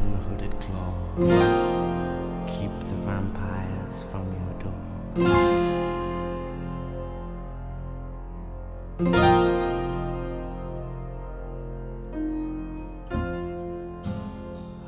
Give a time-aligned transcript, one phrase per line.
[0.00, 0.92] from the hooded claw.
[2.46, 4.80] Keep the vampires from your door.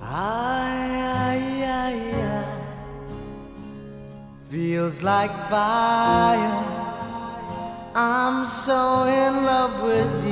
[0.01, 0.53] I
[4.51, 6.65] feels like fire.
[7.95, 10.32] I'm so in love with you.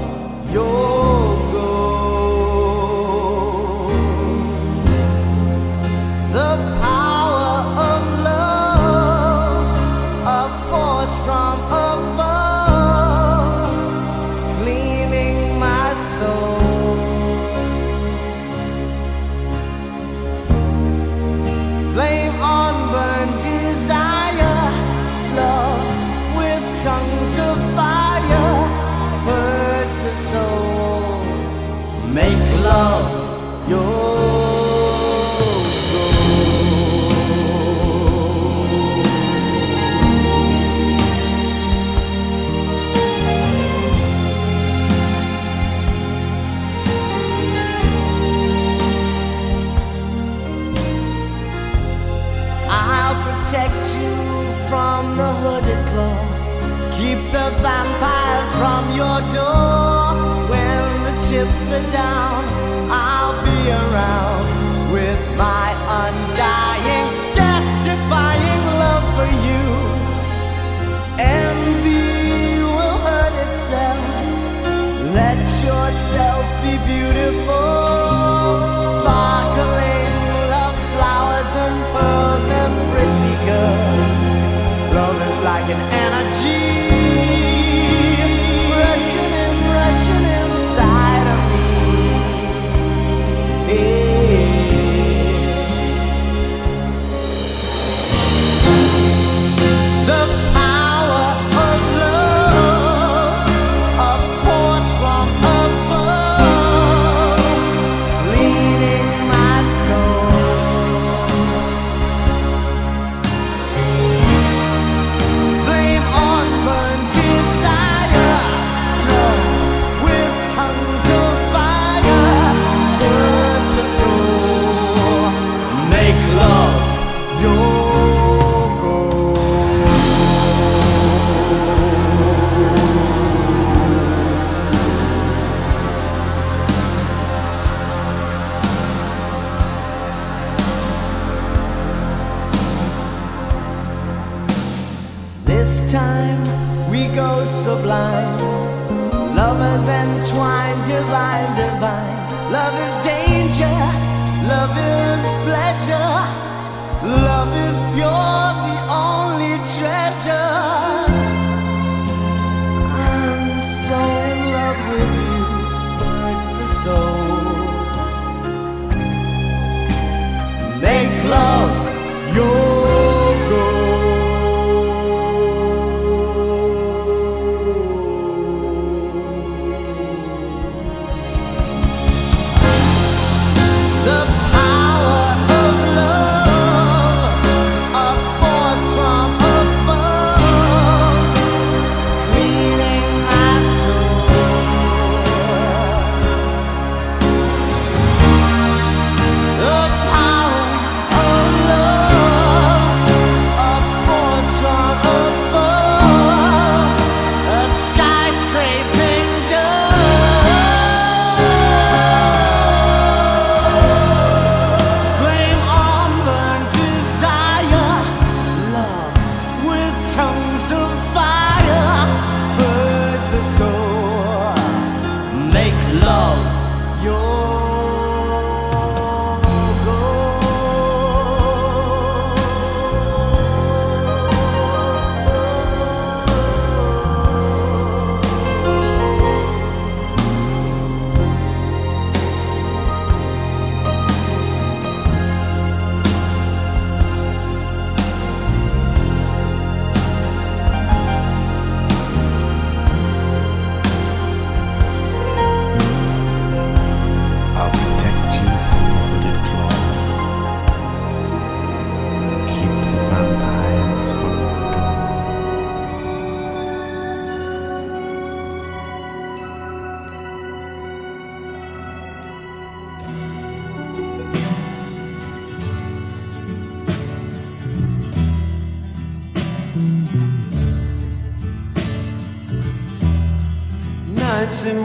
[61.71, 62.30] sit down.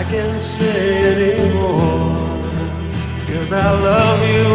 [0.00, 2.14] I can't say anymore.
[3.26, 4.50] Cause I love you.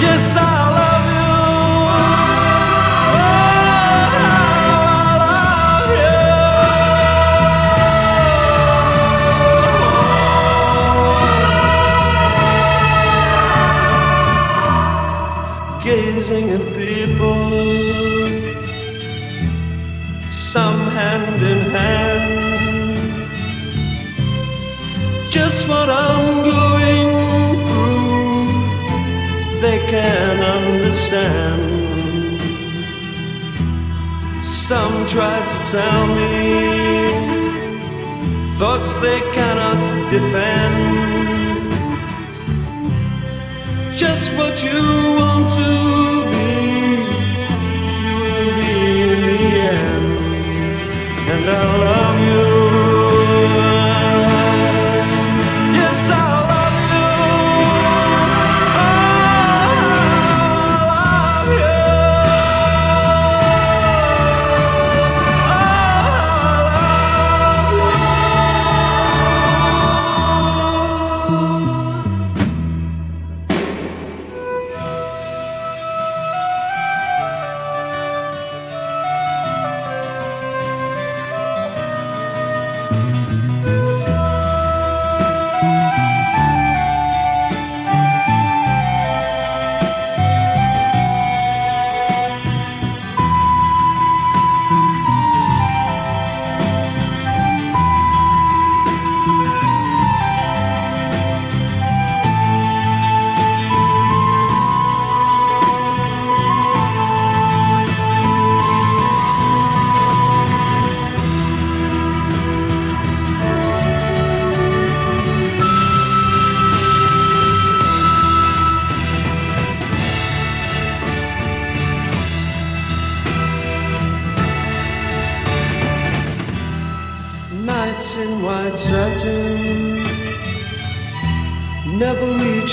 [0.00, 0.40] Yes, I
[0.78, 1.34] love you.
[3.18, 3.34] Oh,
[4.22, 5.90] I love
[15.82, 15.84] you.
[15.84, 17.50] Gazing at people,
[20.30, 22.03] some hand in hand.
[34.68, 37.10] Some try to tell me
[38.56, 40.74] thoughts they cannot defend.
[43.94, 44.80] Just what you
[45.18, 45.93] want to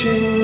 [0.04, 0.41] reaching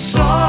[0.00, 0.39] Now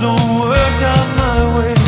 [0.00, 1.79] don't work out my way.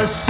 [0.00, 0.29] Don't